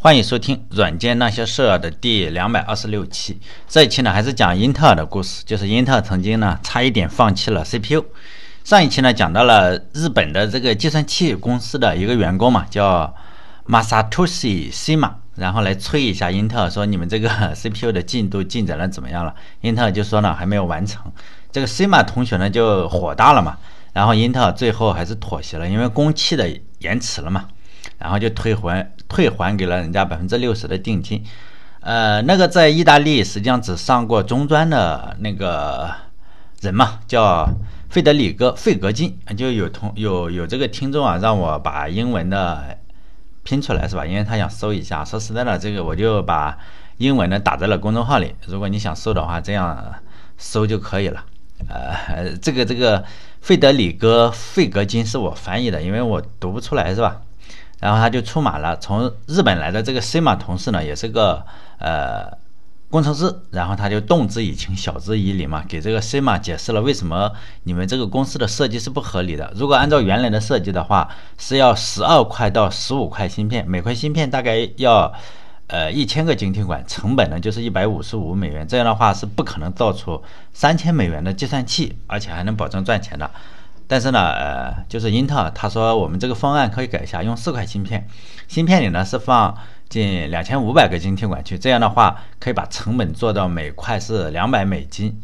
[0.00, 3.36] 欢迎收听《软件那些事儿》的第两百二十六期。
[3.66, 8.04] 这一期呢，还是讲英特尔的故事，就是英特尔曾经呢，差一点放弃了 CPU。
[8.62, 13.12] 上一期呢，讲到了日本的这个计算器公司的一个员工嘛，叫
[13.66, 19.34] Masatoshi Sima，然后来催一下英特尔，说你们这个 CPU 的进度进展的怎么样了？
[19.62, 21.02] 英特尔就说呢，还没有完成。
[21.50, 23.58] 这个 Sima 同学呢，就火大了嘛，
[23.92, 27.48] 然后英特尔最后还是妥协了，因为工期的延迟了嘛。
[27.98, 31.24] 然后就退还退还给了人家百分之六十的定金，
[31.80, 35.90] 呃，那个在意大利实际上只上过中专的那个
[36.60, 37.48] 人嘛，叫
[37.88, 42.78] 费德里戈费格金，就有同有有这个听众啊，让我把英文的
[43.42, 44.04] 拼出来是吧？
[44.04, 45.04] 因为他想搜一下。
[45.04, 46.58] 说实在的，这个我就把
[46.98, 49.94] 英文的打在了公众号里，如果你想搜的话，这样
[50.36, 51.24] 搜就可以了。
[51.68, 53.02] 呃，这个这个
[53.40, 57.22] 费德里戈费格金是我翻译的，因为我读不出来是吧？
[57.80, 61.44] 然后他就出马了，从日本来的这个 C 马同事呢，也是个
[61.78, 62.36] 呃
[62.90, 67.30] 工程师，然后他就动之以情，晓之以理嘛，给这个 C 马解释了为什么
[67.62, 69.52] 你们这个公司的设计是不合理的。
[69.54, 75.12] 如果按照原来的设计的话，是要十二块到十五块芯片，每块芯片大概要
[75.68, 80.20] 呃一千个晶体管，成本呢就是一百五十五美元，这样的话是不可能造出
[80.52, 83.30] 三千美元的计算器，而且还能保证赚钱的。
[83.88, 88.06] 但是呢，呃，就是英特尔他说我们这个方案可以改一下，用四块芯片，
[88.46, 89.56] 芯片里呢是放
[89.88, 95.18] 进两千五百个晶体管去，这样的话可以把成本做到每块是两百美金，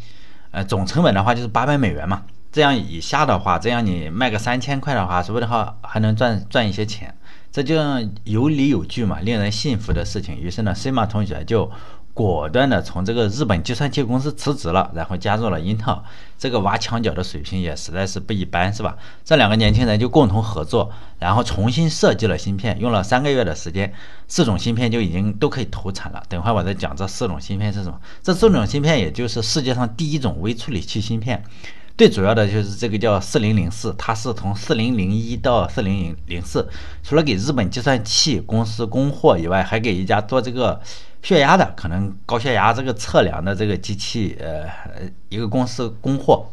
[0.50, 2.22] 呃，总成本的话就是八百美元嘛。
[2.50, 7.14] 这样以下的话，这样你卖个三千块的话，说不定话还能赚赚一些钱，
[7.52, 7.74] 这就
[8.24, 10.34] 有理有据嘛，令人信服的事情。
[10.40, 11.70] 于是呢，西马同学就。
[12.14, 16.00] 果断的从这个日本计算器公司辞职了，然后加入了英特尔。
[16.38, 18.96] 这个挖墙脚的水平也实在是不一般，是吧？
[19.24, 23.92] 这两个年轻人就共同合作，然后重新设计了芯片，用了三个月的时间，
[24.28, 26.22] 四种芯片就已经都可以投产了。
[26.28, 27.98] 等会儿我再讲这四种芯片是什么。
[28.22, 31.42] 这四种芯片也就是世界上第一种微处理器芯片，
[31.98, 36.68] 最主要的就是这个叫四零零四，它是从四零零一到四零零零四，
[37.02, 40.80] 除了给日本计算器公司供货以外，还给一家做这个。
[41.24, 44.68] 血压的可能高血压这个测量的这个机器，呃，
[45.30, 46.46] 一个公司供货，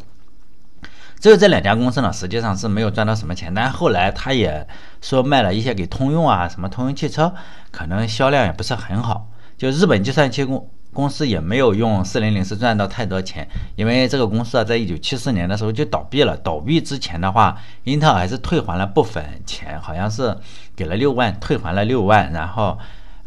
[1.20, 3.54] 只有这两家公司呢，实际上是没有赚到什么钱。
[3.54, 4.66] 但后来他也
[5.02, 7.34] 说卖了一些给通用啊，什么通用汽车，
[7.70, 9.28] 可能销量也不是很好。
[9.58, 13.46] 就日本计算机公公司也没有用四零零四赚到太多钱，
[13.76, 16.38] 因为这个公司啊，在一九七四年的时候就倒闭了。
[16.38, 20.34] 倒闭之前的话，英特尔还是退还了部分钱，好像是
[20.78, 22.80] 给了六万，退还了六万，然后。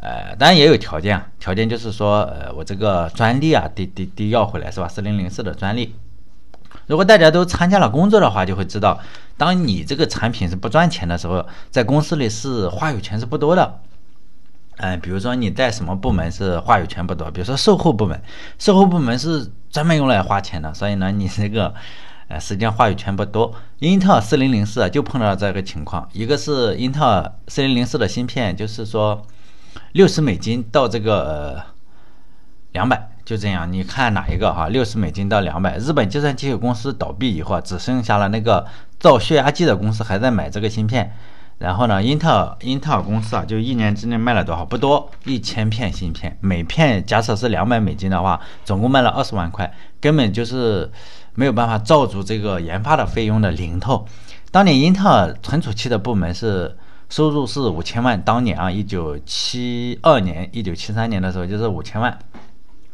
[0.04, 4.86] 呃，当然也有条件啊，条件就是说，呃，我这个专利啊，得得得要回来是吧？
[4.86, 5.94] 四零零四的专利，
[6.88, 9.00] 如果大家都参加了工作的话，就会知道，
[9.38, 13.80] 当你这个产品是不赚钱的时候，在公司里是话语权是不多的。
[14.76, 18.20] 嗯，比如说你在什么部门是话语权不多，比如说售后部门，
[18.58, 21.72] 售后部门是专门用来花钱的，所以呢，你这个，
[22.28, 23.54] 呃，实际上话语权不多。
[23.78, 29.22] 英特尔四零零四就碰到了这个情况，一个是英特尔四零零四的芯片，就是说。
[29.94, 31.62] 六十美金到这个
[32.72, 34.66] 两百，就这样，你看哪一个哈？
[34.68, 38.66] 六十美金到两百，日本计算机公司倒闭以后，只剩下了那个
[38.98, 41.12] 造血压计的公司还在买这个芯片。
[41.58, 44.64] 然后呢，英特尔英特尔公司啊，就一年之内卖了多少？
[44.64, 50.90] 不多，一千片芯片，每片假设是两百美金的话，总共卖了二十万块，根本就是
[51.36, 54.04] 没有办法罩住这个研发的费用的零头。
[54.50, 56.76] 当年英特尔存储器的部门是。
[57.08, 62.18] 收入是五千万，当年啊，一九七二年、一九七三年的时候就是五千万，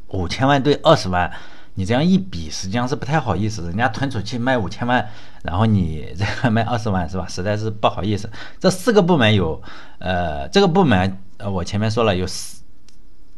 [0.09, 1.31] 五千万对二十万，
[1.75, 3.63] 你这样一比，实际上是不太好意思。
[3.63, 5.09] 人家存储器卖五千万，
[5.43, 7.27] 然后你 这个卖二十万，是吧？
[7.29, 8.29] 实在是不好意思。
[8.59, 9.63] 这四个部门有，
[9.99, 12.63] 呃，这个部门，呃，我前面说了有四，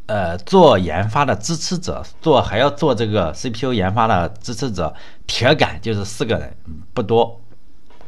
[0.06, 4.93] 呃，做研发的支持者，做还要做这个 CPU 研发的支持者，
[5.27, 6.56] 铁杆就是四个人，
[6.94, 7.41] 不多。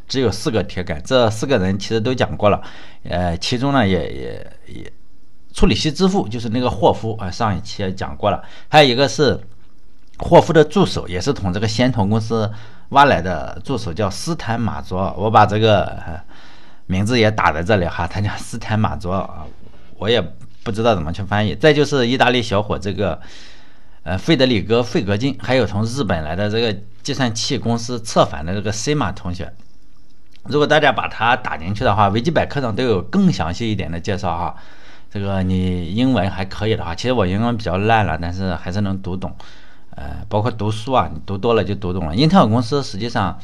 [0.07, 2.63] 只有四个铁杆，这四个人其实都讲过了，
[3.05, 4.93] 呃，其中呢也也也，
[5.53, 9.41] 处理器之父就是那个霍夫啊，上一期也讲过了，还有一个是
[10.19, 12.51] 霍夫的助手，也是从这个仙童公司
[12.91, 16.21] 挖来的助手，叫斯坦马卓，我把这个
[16.87, 19.47] 名字也打在这里哈，他叫斯坦马卓啊，
[19.97, 20.21] 我也
[20.63, 21.55] 不知道怎么去翻译。
[21.55, 23.19] 再就是意大利小伙这个
[24.03, 29.51] 呃费德里戈费格金，还有从日本来的这个计算器公司策反的这个 C 马同学。
[30.49, 34.55] 如果大家把它打进去的话，维基百科上都有更详细一点的介绍哈。
[35.11, 39.35] 这个你英文还可以的话，其实我英文比较烂了，但是还是能读懂。
[39.97, 42.17] 呃，包括读书啊，你读多了就读懂了。
[42.17, 43.39] 英特尔公司实际上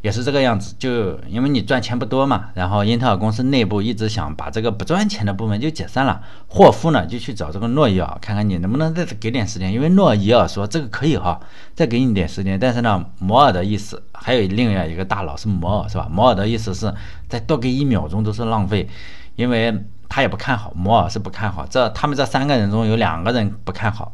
[0.00, 6.20] 也是这个样子，就因为你赚钱不多嘛，然后英特尔公司内部一直想把这个不赚钱的部分就解散了。
[6.46, 11.40] 霍夫呢就去找这个诺伊尔，看看你能不能再给点时间，因为诺伊尔说这个可以哈，
[11.74, 12.58] 再给你点时间。
[12.58, 16.08] 但是呢，摩尔的意思还有另外一个大佬是摩尔是吧？
[16.10, 16.94] 摩尔的意思是
[17.28, 18.88] 再多给一秒钟都是浪费，
[19.34, 21.66] 因为他也不看好，摩尔是不看好。
[21.66, 24.12] 这他们这三个人中有两个人不看好。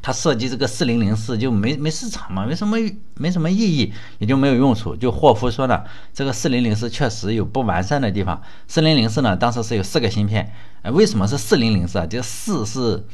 [0.00, 2.76] 他设计这个四零零四就没没市场嘛，没什么
[3.14, 4.94] 没什么意义，也就没有用处。
[4.94, 5.82] 就霍夫说呢，
[6.14, 8.40] 这个四零零四确实有不完善的地方。
[8.66, 10.52] 四零零四呢，当时是有四个芯片，
[10.82, 12.06] 呃，为什么是四零零四啊？
[12.06, 13.04] 这四是，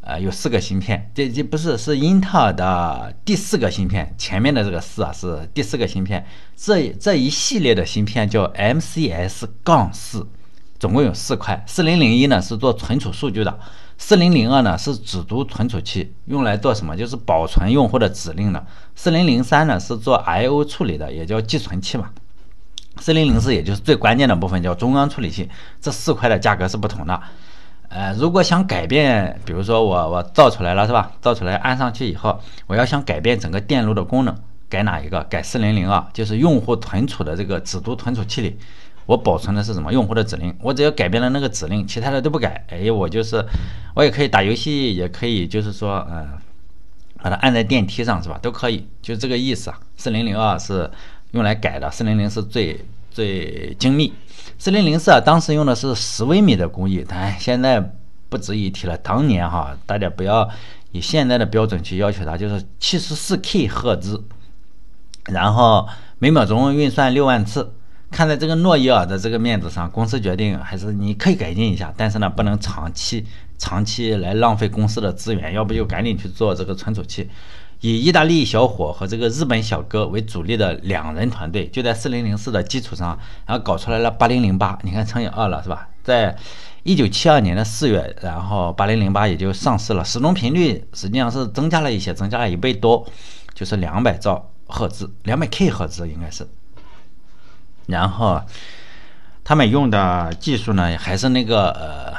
[0.00, 6.24] 呃，有四个芯片，这这不是是英特尔的第四个芯片，前面的这个四啊是第四个芯片。
[6.56, 10.26] 这这一系列的芯片叫 MCS 杠四，
[10.78, 11.64] 总共有四块。
[11.66, 13.58] 四零零一呢是做存储数据的。
[14.04, 16.96] 四零零二呢是只读存储器，用来做什么？
[16.96, 18.66] 就是保存用户的指令的。
[18.96, 22.10] 四零零三呢是做 I/O 处理的，也叫寄存器嘛。
[22.98, 25.48] 四零零四也就是最关键的部分，叫中央处理器。
[25.80, 27.22] 这四块的价格是不同的。
[27.90, 31.12] 呃，如果想改变，比如说我我造出来了是吧？
[31.20, 34.36] 造出来安上去以后，我要想改变整个电路的功能，
[34.68, 35.22] 改哪一个？
[35.30, 38.58] 改四零零二，就是用户存储的这个只读存储器里。
[39.06, 40.54] 我保存的是什么用户的指令？
[40.60, 42.64] 我只要改变了那个指令，其他的都不改。
[42.68, 43.44] 哎，我就是，
[43.94, 46.28] 我也可以打游戏，也可以就是说，嗯，
[47.16, 48.38] 把它按在电梯上是吧？
[48.40, 49.80] 都可以，就这个意思啊。
[49.96, 50.88] 四零零二是
[51.32, 54.12] 用来改的，四零零是最最精密。
[54.56, 57.92] 四零零四啊，当时用的是十微米的工艺，但现在
[58.28, 58.96] 不值一提了。
[58.98, 60.48] 当年哈，大家不要
[60.92, 64.22] 以现在的标准去要求它，就是七十四 K 赫兹，
[65.26, 65.88] 然后
[66.20, 67.74] 每秒钟运算六万次。
[68.12, 73.26] 看在这个诺伊尔的这个面子上，公司决定还是你可以改进一下，但是呢，不能长期
[73.58, 77.28] 长期来浪费公司的资源，要不就赶紧去做这个存储器。
[77.80, 85.88] 以意大利小伙和这个日本小哥为主力的两人团队，就在四零零四的基础上，然后搞出来了八零零八，你看乘以二了是吧？
[86.04, 86.36] 在
[86.84, 93.04] 一九七二年的四月，然后八零零八也就上市了，使用频率实际上是增加了一些，增加了一倍多，
[93.52, 96.46] 就是两百兆赫兹，两百 K 赫兹应该是。
[97.86, 98.40] 然后，
[99.44, 102.14] 他们用的技术呢，还是那个呃，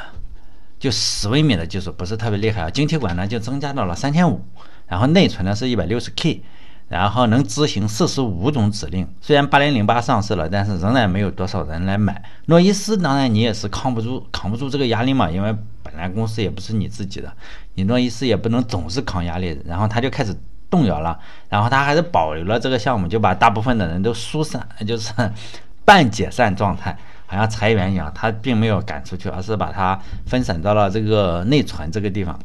[0.78, 2.70] 就十微米的技术，不是特别厉害啊。
[2.70, 4.44] 晶体管呢就增加到了三千五，
[4.86, 6.42] 然后内存呢是一百六十 K，
[6.88, 9.08] 然后能执行四十五种指令。
[9.20, 12.22] 虽然八零零八上市了，但是仍然没有多少人来买。
[12.46, 17.32] 诺伊斯当然你也是扛不住，扛不住这个压力嘛，因为本来公司也不是你自己的，
[17.74, 19.58] 你诺伊斯也不能总是扛压力。
[19.64, 20.36] 然后他就开始。
[20.74, 21.16] 动摇了，
[21.48, 25.12] 然后他还是保留了这个项目，就把大部分的人都疏散，就是
[25.84, 28.10] 半解散状态，好像裁员一样。
[28.12, 32.36] 他并没有赶出去，而是把它分散到了这个内存这个地方。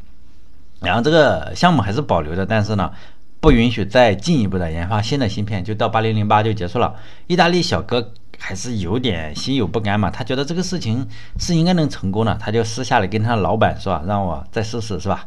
[0.82, 2.92] 然后这个项目还是保留的，但是呢，
[3.40, 6.94] 不允许再进一步的研发新的芯片，就到八零零八就结束了。
[7.26, 11.08] 意大利小哥还是有点心有不甘嘛，他觉得这个事情
[11.40, 15.26] 是应该能成功的，他就私下里跟他老板说，让我再试试，是吧？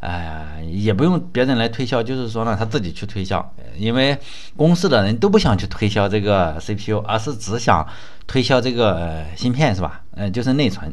[0.00, 4.16] 哎，也不用别人来推销，就是说呢，他自己去推销，因为
[4.56, 7.86] 公司的人都不想去推销这个 CPU，而是只想
[8.26, 10.00] 推销这个芯片，是吧？
[10.12, 10.92] 嗯，就是内存。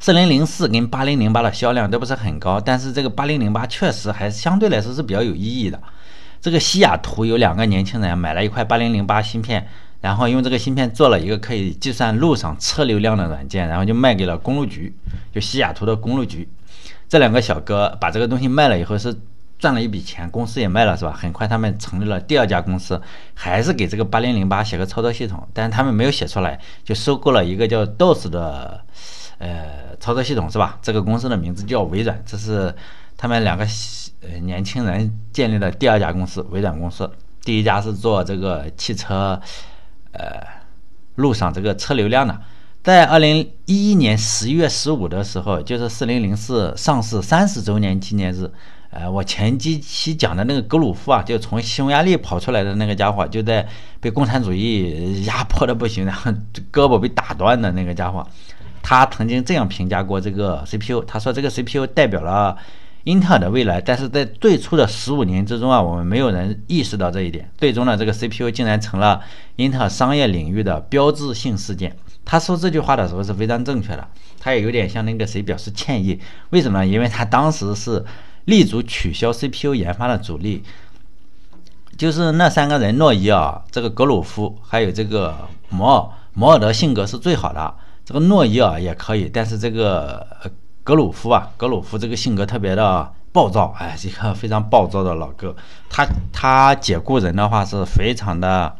[0.00, 5.80] 四零零四跟八零零八的销量都不是很高，但是这个八零零八确实还相对来说是比较有意义的。
[6.40, 9.66] 这个西雅图有两个年轻人买了一块八零零八芯片，
[10.00, 14.92] 然后用这个芯片做了一个可以计算路上车流量的软件，然后就卖给了公路局，
[15.32, 16.48] 就西雅图的公路局。
[17.08, 19.16] 这两个小哥把这个东西卖了以后是
[19.58, 21.12] 赚了一笔钱，公司也卖了是吧？
[21.12, 23.00] 很快他们成立了第二家公司，
[23.34, 28.80] 还是给这个八零零八写个操作系统，但是他们没有写出来，就收购了一个叫 DOS 的
[29.38, 30.78] 呃操作系统是吧？
[30.82, 32.72] 这个公司的名字叫微软，这是
[33.16, 33.66] 他们两个
[34.20, 37.10] 呃年轻人建立的第二家公司微软公司。
[37.42, 39.40] 第一家是做这个汽车
[40.12, 40.40] 呃
[41.16, 42.38] 路上这个车流量的。
[42.88, 48.50] 在二零一一年十一月十五的时候，就是四零零四上市三十周年纪念日。
[48.88, 53.68] 呃，我前几期讲的那个格鲁夫啊，就从匈牙利跑出来的那个家伙，就在
[54.00, 56.32] 被共产主义压迫的不行，然后
[56.72, 58.26] 胳膊被打断的那个家伙，
[58.82, 62.56] 他曾经这样评价过这个 CPU，他说这个 CPU 代表了
[63.04, 69.20] 英特尔的未来，但是在最初的十五年之中啊，我们没有人意识到这一点，最终呢，这个 CPU 竟然成了
[69.56, 71.94] 英特尔商业领域的标志性事件。
[72.30, 74.06] 他说这句话的时候是非常正确的，
[74.38, 76.20] 他也有点向那个谁表示歉意。
[76.50, 76.86] 为什么呢？
[76.86, 78.04] 因为他当时是
[78.44, 80.62] 力主取消 CPU 研发的主力，
[81.96, 85.34] 就是那三个人：诺伊尔、这个格鲁夫，还有这个
[85.70, 86.06] 摩尔。
[86.34, 90.26] 摩尔的性格是最好的，这个诺伊尔也可以，但是这个
[90.84, 95.56] 格鲁夫啊，格鲁夫这个性格特别的暴躁，哎，一个非常暴躁的老哥。
[95.88, 98.76] 他他解雇人的话是非常的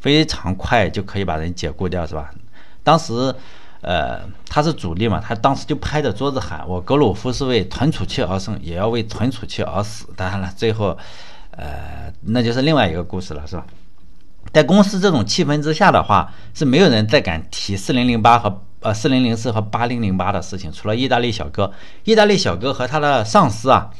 [0.00, 2.30] 非常快就可以把人解雇掉，是吧？
[2.84, 3.34] 当时，
[3.80, 10.96] 呃，他是主力嘛，他当时就拍着桌子喊：“我格鲁夫是为存储器而生，也要为存储器而死。”当然了，最后，
[11.52, 13.64] 呃，那就是另外一个故事了，是吧？
[14.52, 21.72] 在公司这种气氛之下的话，是没有人再敢提四零零八和呃四零零四和八零零八的事情，除了意大利小哥。
[22.04, 23.90] 意大利小哥和他的上司啊，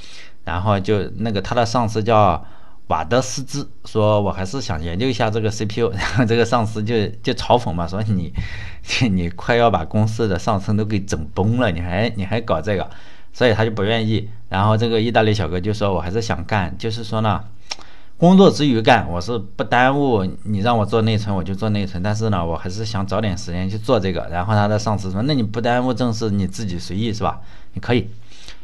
[0.44, 2.44] 然后就那个他的上司叫。
[2.88, 8.32] 瓦德斯兹说：“我还是想研究一下这个 CPU。”然后这个上司就就嘲讽嘛，说：“你
[9.10, 12.90] 你快要把公司的上层都给整崩了，你还你还搞这个？”
[13.32, 14.28] 所以他就不愿意。
[14.50, 17.42] 然后这个意大利小哥就说：“我还是想干，就是说呢，
[18.18, 22.02] 工作之余干，我是不耽误你让我做内存，我就做内存。
[22.02, 27.40] 但是呢，我还是想找点时间去做这个。”然后他的上司说：“那你不耽误正事，你自己随意是吧？
[27.72, 28.10] 你可以。”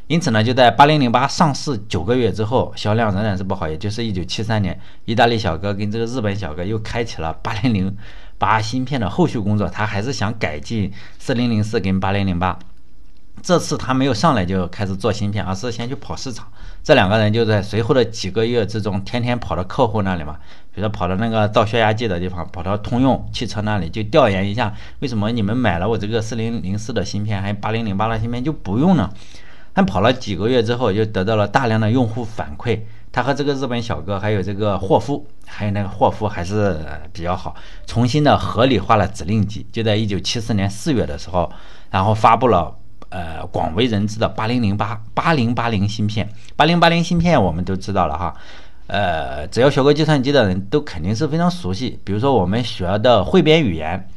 [0.08, 7.94] 因此呢，就在八零零八上市九个月之后，销量仍然是不好，也就是一九七三年，意大利小哥跟这个日本小哥又开启了八零零
[8.38, 9.68] 八芯片的后续工作。
[9.68, 12.58] 他还是想改进四零零四跟八零零八。
[13.42, 16.48] 这次他没有上来就开始做芯片，而是先去跑市场。
[16.82, 20.36] 这两个人就在随后的几个月之中，天天跑到客户那里嘛，
[20.74, 29.12] 比如说跑到那个造血压计的地方，跑到通用汽车那里，就调研一下，为什么你们买了我这个四零零四的芯片，还有八零零八的芯片就不用呢？
[29.78, 32.80] 但跑了几个月之后，就得到了大量的用户反馈。
[33.12, 37.54] 他和这个日本小哥，还有这个霍夫，还有那个霍夫还是比较好，
[37.86, 39.64] 重新的合理化了指令集。
[39.70, 41.48] 就在一九七四年四月的时候，
[41.92, 42.74] 然后发布了
[43.10, 46.28] 呃广为人知的八零零八八零八零芯片。
[46.56, 48.34] 八零八零芯片我们都知道了哈，
[48.88, 52.00] 呃，只要学过计算机的人都肯定是非常熟悉。
[52.02, 54.08] 比如说我们学的汇编语言。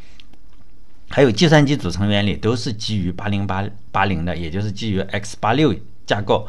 [1.12, 5.76] 还有计算机组成原理都是基于八零八八零的，也就是基于 x 八六
[6.06, 6.48] 架构。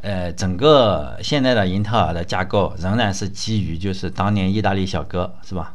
[0.00, 5.74] 呃，整个现在的英特尔的架构仍然是基于就是当年意大利小哥是吧？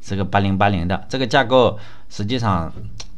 [0.00, 2.72] 这个八零八零的这个架构，实际上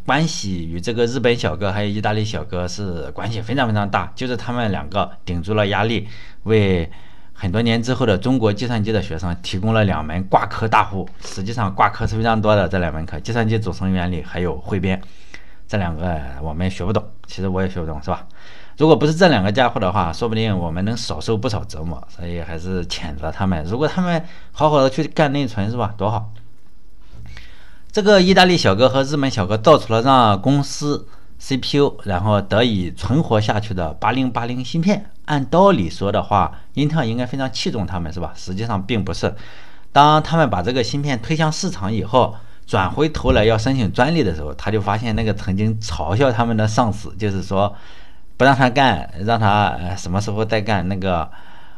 [0.07, 6.09] 关系与这个日本小哥还有意大利小哥是关系非常非常大，就是他们两个顶住了压力，
[6.45, 6.91] 为。
[7.45, 14.99] 很多年之后的中国计算机的学生提供了两门挂科大户，实际上挂科是非常多的这两门课：计算机组成原理还有汇编。
[15.69, 18.27] 这两个我们学不懂，其实我也学不懂，是吧？
[18.79, 22.03] 如果不是这两个家伙的话，说不定我们能少受不少折磨。
[22.09, 23.63] 所以还是谴责他们。
[23.67, 25.95] 如果他们好好的去干内存，是吧？
[25.99, 26.33] 多好！
[27.93, 31.07] 这个意大利小哥和日本小哥造出了让公司
[31.39, 35.11] CPU 然后得以存活下去的八零八零芯片。
[35.27, 38.33] 按道理说的话，英特尔应该非常器重他们，是吧？
[38.35, 39.35] 实际上并不是。
[39.93, 42.35] 当他们把这个芯片推向市场以后，
[42.67, 47.75] 转回头来要申请专利的时候，他就发现那个曾经嘲笑他们的上司，就是说
[48.37, 50.89] 不让他干，让他什么时候再干。
[50.89, 51.31] 那个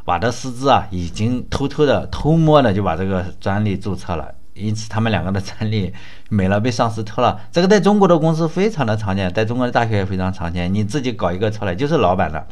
[0.07, 5.93] 瓦德斯兹啊，已经偷偷的、偷摸的就把这个专利注册了，因此他们两个的专利
[6.31, 7.39] 没了，被上司偷了。
[7.53, 10.73] 这个在中国的公司非常的常见，在中国的大学也非常常见。
[10.73, 12.47] 你自己搞一个出来，就是老板的。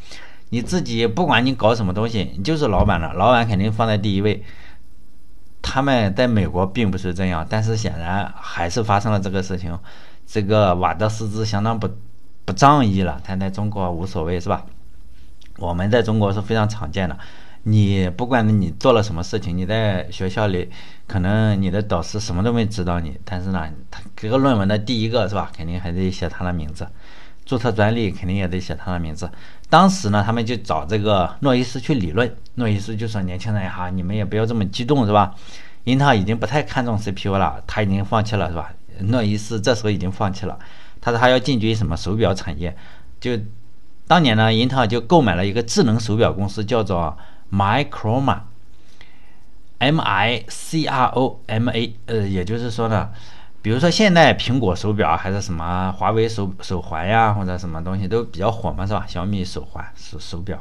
[0.54, 4.44] 你自己不管你搞什么东西，你就是老板了，老板肯定放在第一位。
[5.60, 9.76] 他们在美国并不是这样，但是显然还是发生了这个事情。
[10.24, 11.90] 这个瓦德斯兹相当不
[12.44, 14.64] 不仗义了，他在中国无所谓是吧？
[15.58, 17.18] 我们在中国是非常常见的。
[17.64, 20.70] 你不管你做了什么事情，你在学校里
[21.08, 26.86] 可能你的导师什么都没指导你，但是呢，他这个论文的第一个是吧，肯定还得写他的名字。
[27.44, 29.30] 注册专利肯定也得写他的名字。
[29.70, 32.36] 当时呢，他们就找这个诺伊斯去理论。
[32.54, 35.34] 诺伊斯就说：“年轻人哈，你们也不要这么激动，是吧？
[35.84, 40.56] 英特尔已经不太看重 CPU 了，他已经放弃了，是吧？”诺伊斯这时候已经放弃了，
[41.00, 42.76] 他说他要进军什么手表产业。
[43.18, 43.36] 就
[44.06, 47.18] 当年呢，英特尔就购买了一个智能手表公司，叫做
[47.50, 48.40] Microma，M
[50.00, 53.10] I C R O M A，呃，也就是说呢。
[53.64, 59.06] 比如说，现在苹果手表还是什么华为手手环呀，或者什么东西都比较火嘛，是吧？
[59.08, 60.58] 小米手环手手表，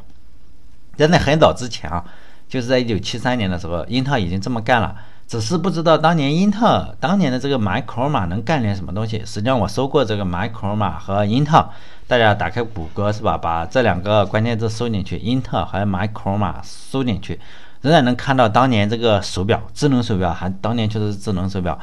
[0.96, 2.02] 在那很早之前啊，
[2.48, 4.96] 就是在一九七三年的时候，英特尔已经这么干了，
[5.28, 9.22] 只是不知道当年英特尔当年的这个 Microma 能干点什么东西。
[9.26, 11.70] 实际上，我搜过这个 Microma 和英特尔，
[12.08, 13.38] 大家打开谷歌是吧？
[13.38, 17.38] 把这两个关键字搜进去，英特尔和 Microma 搜进去，
[17.82, 21.78] 仍然能看到当年这个手表，智能手表还当年确实是智能手表。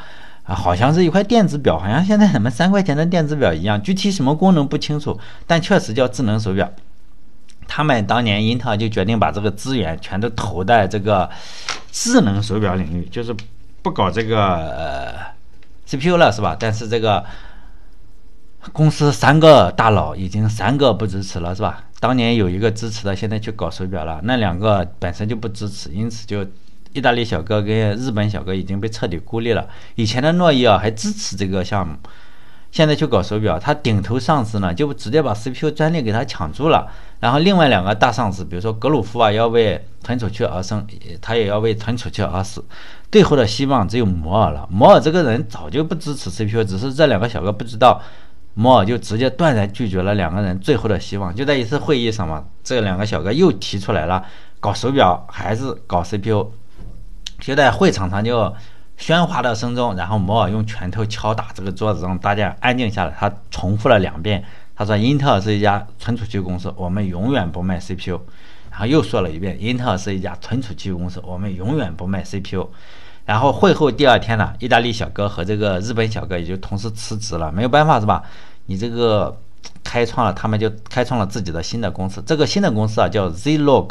[0.54, 6.70] 好像是一块电子表，好像现在什么三块钱的电子表一样，具体什么功能不清楚，但确实叫智能手表。
[7.66, 11.30] 他们当年英特尔就决定把这个资源全都投在这个
[11.92, 13.34] 智能手表领域，就是
[13.82, 15.14] 不搞这个呃
[15.86, 16.56] CPU 了，是吧？
[16.58, 17.24] 但是这个
[18.72, 21.84] 公司三个大佬已经三个不支持了，是吧？
[22.00, 26.44] 当年有一个支持的，现在去搞手表了，那两个本身就不支持，因此就
[26.92, 29.68] 意大利小哥跟日本小哥已经被彻底孤立了。
[29.94, 31.96] 以前的诺伊尔还支持这个项目，
[32.70, 36.88] 现在去搞手表，他顶头上司呢就直接把 CPU 专利给他抢住了。
[37.20, 40.86] 然后另外两个大上司，比如说格鲁夫啊，要为存储器而生，
[41.20, 42.64] 他也要为存储器而死。
[43.10, 44.68] 最后的希望只有摩尔了。
[44.70, 48.00] 摩尔这个人早就不支持 CPU，只是这两个小哥不知道。
[48.54, 51.32] 摩尔就直接断然拒绝了两个人最后的希望。
[51.34, 54.24] 就在一次会议上嘛，这两个小哥又提出来了，
[54.58, 56.50] 搞手表还是搞 CPU。
[57.40, 58.54] 就在会场上就
[58.98, 63.14] 喧哗的声中，然后摩尔用拳头敲打这个桌子，让大家安静下来。
[63.18, 64.44] 他重复了两遍，
[64.76, 68.20] 他说：“英特尔是一家存储器公司，我们永远不卖 CPU。”
[68.70, 72.68] 然后又说了一遍：“英特尔是一家存储器公司，我们永远不卖 CPU。”
[73.26, 78.22] 然后会后第二天呢，意大利小哥和这个日本小哥也就同时辞职了，没有办法是吧？
[78.66, 79.36] 你这个
[79.82, 82.22] 开创了，他们就开创了自己的新的公司。
[82.26, 83.90] 这个新的公司啊叫 Zlog，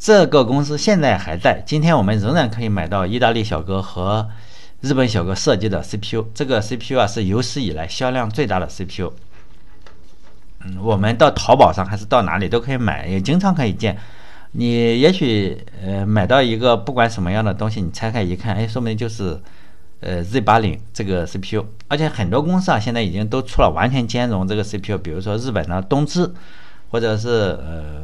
[0.00, 4.26] 这个公司现在还在，今天我们仍然可以买到意大利小哥和
[4.80, 6.26] 日本小哥设计的 CPU。
[6.34, 9.12] 这个 CPU 啊是有史以来销量最大的 CPU。
[10.64, 13.94] 嗯，我们到淘宝上还是到哪里都可以买，也经常可以见。
[14.52, 19.38] 你也许呃买到一个不管什么样的东西，你拆开一看，哎，说明就是
[20.00, 26.32] 呃 Z 八零这个 CPU，而且很多公司啊现在已经都出了完全兼容这个 CPU，比如说日本的东芝，
[26.90, 27.28] 或者是
[27.62, 28.02] 呃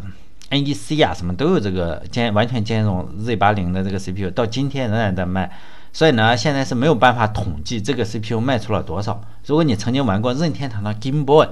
[0.51, 5.51] NEC 啊什么都有这个兼完全兼容 Z 八零的这个 CPU，到今天仍然在卖，
[5.93, 9.21] 所以呢现在是没有办法统计这个 CPU 卖出了多少。
[9.47, 11.49] 如果你曾经玩过任天堂的 Game Boy，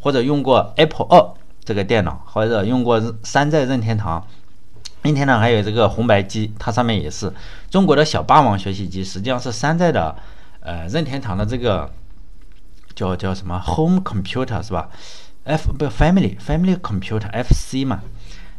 [0.00, 1.34] 或者用过 Apple 二
[1.64, 4.24] 这个电脑，或者用过山寨任天堂。
[5.02, 7.32] 今天呢，还有这个红白机，它上面也是
[7.70, 10.16] 中国的小霸王学习机，实际上是山寨的，
[10.60, 11.88] 呃，任天堂的这个
[12.94, 14.88] 叫叫什么 Home Computer 是吧
[15.44, 18.02] ？F 不 Family Family Computer FC 嘛。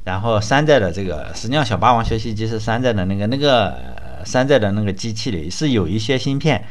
[0.07, 3.75] 然后山寨的这个，实际上小霸王学习机是山寨的那个那个
[4.23, 6.63] 山寨的那个机器里是有一些芯片，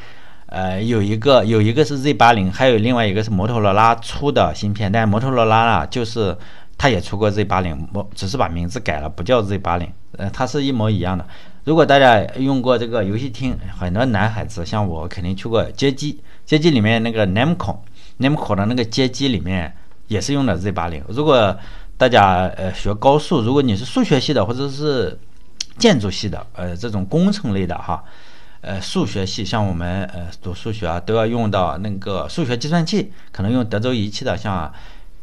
[0.46, 6.34] 呃，有一个有一个是 Z 八零，还有另外一个是摩托罗拉出的芯片，但摩托罗拉啊就是。
[6.78, 11.26] 它也出过 Z 八零，我只是把名字改了，不叫 Z 八零，呃，它是一模一样的。
[11.64, 19.74] 如果大家用过这个游戏厅，很多男孩子像我肯定去过街机，街机里面那个 Namco，Namco 的那个街机里面
[20.08, 21.02] 也是用的 Z 八零。
[21.08, 21.56] 如果
[21.98, 25.18] 大家呃学高数，如果你是数学系的或者是
[25.78, 28.04] 建筑系的，呃，这种工程类的哈，
[28.60, 34.72] 呃，数学系像我们呃读数学啊，都要用到那个数学计算器，可能用德州仪器的，像。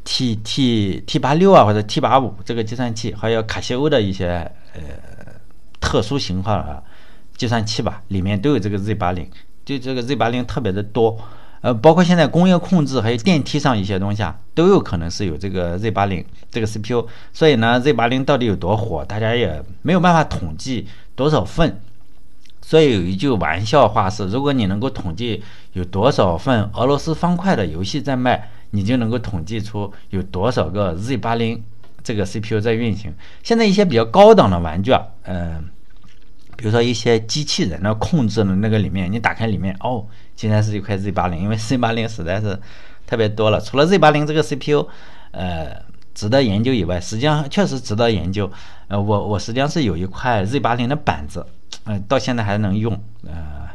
[0.05, 4.29] T T T 八六啊，或者 T 八五这个计算器，还有卡西欧的一些
[4.73, 4.81] 呃
[5.79, 6.83] 特殊型号啊
[7.37, 9.25] 计算器吧，里面都有这个 Z 八零，
[9.63, 11.17] 就这个 Z 八零特别的多，
[11.63, 17.07] 呃，包括现在工业控制还有电梯上一些东西啊，都有可能是有这个 Z 八零这个 CPU。
[17.33, 21.81] 所以呢，Z 八零到底有多火，大家也没有办法统计多少份。
[22.61, 28.49] 所以有一句玩笑话是：如果你能够统计有多少份俄罗斯方块的游戏在卖。
[28.75, 31.63] 你就能够统计出有多少个 Z 八零
[32.03, 33.13] 这个 CPU 在运行。
[33.43, 35.63] 现在一些比较高档的玩具啊，嗯，
[36.57, 40.03] 比如说一些机器人的控制的那个里面，你打开里面，哦，
[40.35, 42.59] 今天是一块 Z 八零，因为 Z 八零实在是
[43.05, 43.59] 特别多了。
[43.61, 44.87] 除了 Z 八零这个 CPU，
[45.31, 45.81] 呃，
[46.13, 48.51] 值得研究以外，实际上确实值得研究。
[48.87, 51.45] 呃，我我实际上是有一块 Z 八零的板子，
[51.85, 52.93] 嗯，到现在还能用，
[53.25, 53.67] 呃，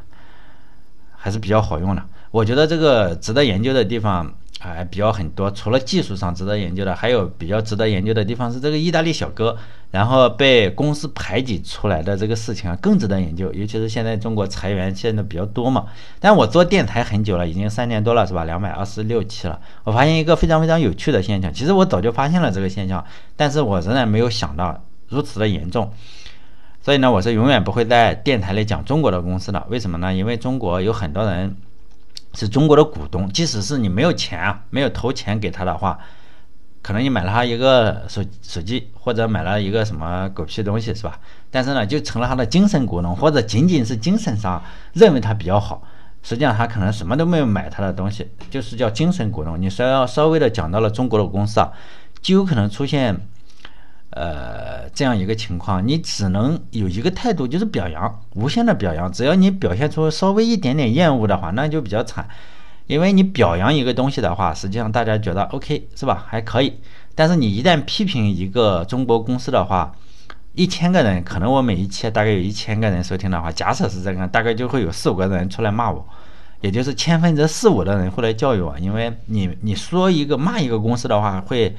[1.17, 2.03] 还是比较好用的。
[2.31, 4.35] 我觉得这个值得研究的地方。
[4.61, 9.57] 哎，比较很多，除了技术上值得研究的，还有比较值得研究的地方是这个意大利小哥，
[9.93, 13.53] 然后被公司排挤出来的这个事情啊，更值得研究。
[13.53, 15.87] 尤其是现在中国裁员现在比较多嘛。
[16.19, 18.43] 但我做电台很久了，已经三年多了，是吧？
[18.43, 19.61] 两百二十六期了。
[19.85, 23.05] 我发现一个非常非常有趣的现象，其实我早就发现了这个现象，
[23.37, 25.93] 但是我仍然没有想到如此的严重。
[26.83, 29.65] 所以呢，我是永远不会在电台里讲中国的公司的。
[29.71, 30.13] 为什么呢？
[30.13, 31.57] 因为中国有很多人。
[32.39, 35.99] 是中国的股东，即使是你没有钱啊，没有投钱给他的话，
[36.83, 41.19] 可能你买了他一个手手机，或者买了一个什么狗屁东西，是吧？
[41.51, 45.83] 但是呢，就成了他的精神股东，或者仅仅是精神上认为他比较好，
[46.23, 49.61] 实际上他可能什么都没有买他的东西，就是叫精神股东。
[49.61, 51.73] 你稍稍微的讲到了中国的公司啊，
[52.23, 53.21] 就有可能出现。
[54.19, 59.13] 呃，这样一个情况，你只能有一个态度，就是表扬，无限的表扬。
[59.13, 62.29] 只要你表现出稍微一点点厌恶的话，那就比较惨。
[62.89, 66.27] 因为你表扬一个东西的话，实际上大家觉得 OK 是吧？
[66.29, 66.81] 还可以。
[67.15, 69.95] 但是你一旦批评一个中国公司的话，
[70.55, 76.05] 一千个人，可能我每一期大概有一千个人收听的话，假设是这样，大概就会有四五个人出来骂我，
[76.61, 78.77] 也就是千分之四五的人会来教育我。
[78.81, 81.77] 因为你你说一个骂一个公司的话，会。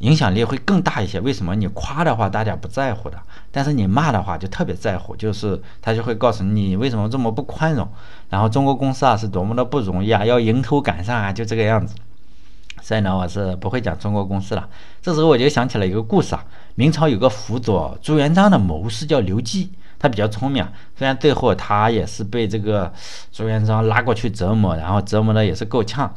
[0.00, 1.18] 影响力会更大一些。
[1.20, 1.54] 为什么？
[1.54, 3.18] 你夸的话大家不在乎的，
[3.50, 7.88] 但是你骂的话就特别在乎，就是他就会告诉你为什么这么不宽容，
[8.28, 11.94] 然后中国公司啊是多么的不容易啊，要迎头赶上啊，就这个样子。
[12.82, 14.66] 所以呢，我是不会讲中国公司了。
[15.02, 16.42] 这时候我就想起了一个故事啊，
[16.74, 22.90] 明朝有个辅佐朱元璋的谋士叫刘基，他比较聪明啊，虽然最后他也是被这个
[23.30, 26.10] 朱元璋拉过去折磨，然后折磨的也是够呛。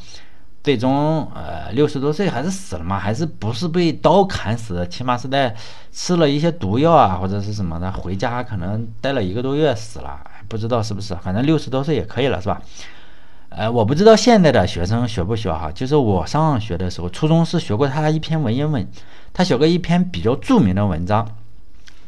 [0.63, 2.97] 最终，呃，六十多岁还是死了嘛？
[2.97, 4.87] 还是不是被刀砍死的？
[4.87, 5.53] 起码是在
[5.91, 7.91] 吃了一些毒药啊，或者是什么的。
[7.91, 11.13] 回家可能待了一个多月死了，不知道是不是。
[11.15, 12.61] 反正六十多岁也可以了，是吧？
[13.49, 15.69] 呃，我不知道现在的学生学不学哈。
[15.69, 18.87] 就是我上学的时候，初中是学过他一篇文言文，
[19.33, 21.27] 他写过一篇比较著名的文章，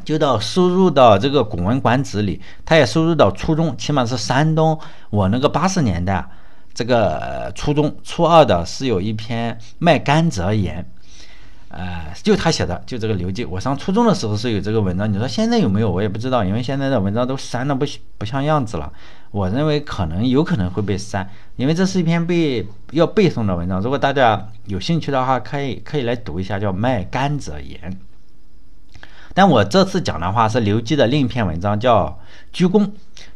[0.05, 6.25] 就到收入到这个《古文观止》里，他也收入到初中，起码是山东我那个八十年代。
[6.75, 10.83] 这个初中初二的是有一篇《卖甘蔗言》，
[11.69, 13.45] 呃，就他写的，就这个刘记。
[13.45, 15.89] 我上初中的时候是有这个文章，你说现在有没有？
[15.89, 17.85] 我也不知道，因为现在的文章都删的不
[18.17, 18.91] 不像样子了。
[19.31, 23.81] 我认为可能有可能会被删，因为这是一篇背要背诵的文章。
[23.81, 27.79] 如果大家有兴趣的话，可以可以来读一下，叫《卖甘蔗言》。
[29.35, 32.07] 但我这次讲的话是刘基的另一篇文章，叫
[32.53, 32.83] 《鞠躬》。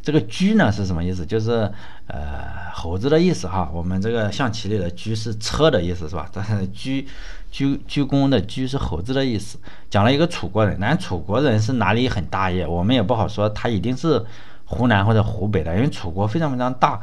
[0.02, 1.26] 这个“鞠”呢是什么意思？
[1.26, 1.70] 就是
[2.06, 3.70] 呃猴子的意思哈。
[3.70, 6.26] 我们这个象棋里的“鞠”是车的意思是吧？
[6.32, 7.06] 但是“鞠
[7.50, 9.58] 鞠鞠躬”的“鞠”是猴子的意思。
[9.90, 14.24] 讲了一个楚国人，但楚国人是哪里很大业，我们也不好说，他一定是
[14.64, 16.98] 湖南或者湖北的，因为楚国非常非常大。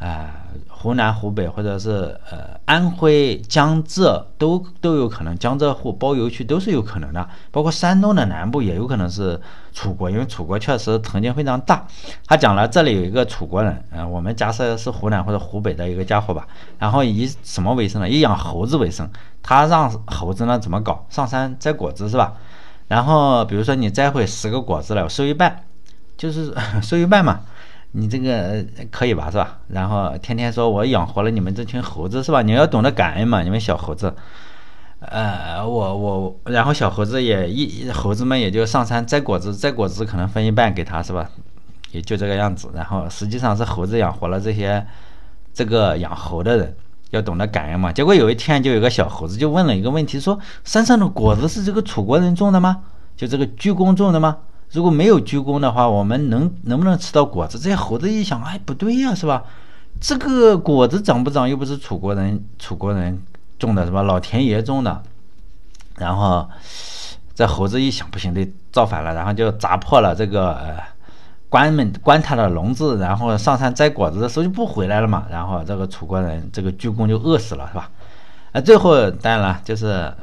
[0.00, 0.32] 啊，
[0.82, 9.38] 湖南、湖北或者是呃安徽、江浙都都有可能，江浙沪包邮区都是有可能的，包括山东的南部也有可能是
[9.74, 11.86] 楚国，因为楚国确实曾经非常大。
[12.26, 16.46] 他讲了，这里有一个楚国人，呃，我们假设是湖南或者湖北的一个家伙吧，
[16.78, 18.08] 然后以什么为生呢？
[18.08, 19.06] 以养猴子为生。
[19.42, 21.04] 他让猴子呢怎么搞？
[21.10, 22.32] 上山摘果子是吧？
[22.88, 25.62] 然后比如说你摘回十个果子来，我收一半，
[26.16, 27.40] 就是 收一半嘛。
[27.92, 29.58] 你这个可以吧，是吧？
[29.68, 32.40] 然后天天说我养活了你们这群猴子，是吧？
[32.42, 34.14] 你要懂得感恩嘛，你们小猴子。
[35.00, 41.28] 呃，我我，然后小猴子也一猴子们也就上山摘果子，摘果子可能分一半给他，是吧？
[41.90, 42.70] 也就这个样子。
[42.74, 44.86] 然后实际上是猴子养活了这些
[45.52, 46.76] 这个养猴的人，
[47.10, 47.90] 要懂得感恩嘛。
[47.90, 52.82] 结果有一天就有个小猴子就问了一个问题，说山上的果子是这个楚国人种的吗？
[53.16, 54.36] 就这个鞠躬种的吗？
[54.72, 57.58] 如果没有鞠躬的话，我们能能不能吃到果子？
[57.58, 59.42] 这些猴子一想，哎，不对呀，是吧？
[60.00, 63.20] 这个果子长不长又不是楚国人楚国人
[63.58, 64.02] 种的，是吧？
[64.02, 65.02] 老天爷种的。
[65.98, 66.48] 然后
[67.34, 70.76] 这猴子一想，不行，得造反了，然后就砸破了这个呃
[71.48, 75.26] 关门关他的笼子，然后上山摘果子的时候就不回来了嘛。
[75.28, 77.90] 然后这个楚国人这个鞠躬就饿死了，是吧？
[78.52, 80.14] 啊，最后当然了，就是。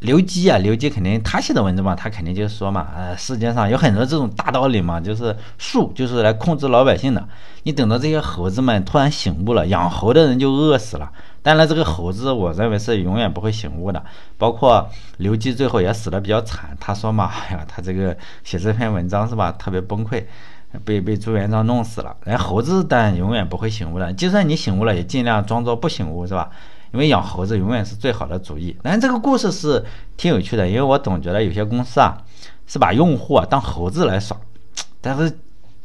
[0.00, 7.26] 刘基啊，刘基肯定他写的文字嘛，他肯定就是说嘛，呃，世界上有很多这种大道理嘛，就是术，就是来控制老百姓的。
[7.64, 11.10] 你等到这些猴子们突然醒悟了，养猴的人就饿死了。
[11.42, 14.02] 当然，这个猴子我认为是永远不会醒悟的。
[14.38, 20.24] 包括刘基最后也死的比较惨，他说嘛，哎呀，他这个写这篇文章是吧，特别崩溃，
[20.82, 22.16] 被被朱元璋弄死了。
[22.24, 26.48] 人猴子但永远不会醒悟的，就算你醒悟了，也尽量装作不醒悟，是吧？
[26.92, 29.84] 因为养猴子永远是最好的主意，但这个故事是
[30.16, 32.16] 挺有趣的，因为我总觉得有些公司啊
[32.66, 34.36] 是把用户啊当猴子来耍，
[35.00, 35.30] 但是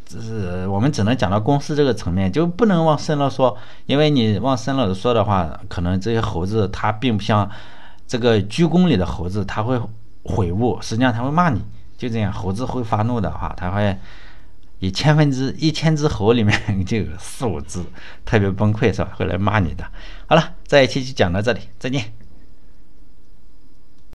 [0.06, 7.50] 这是我们只能讲到公司这个层面，就不能往深了说，因为你往深了说的话，可能这些猴子它并不像
[8.08, 9.80] 这个鞠躬里的猴子，他会
[10.24, 11.62] 悔悟，实际上他会骂你，
[11.98, 13.98] 就这样，猴子会发怒的话，他会。
[14.80, 17.82] 以千分之一千只猴里面就有四五只
[18.26, 19.10] 特别崩溃是吧？
[19.16, 19.86] 会来骂你的。
[20.28, 22.25] 好了，这一期就讲到这里，再见。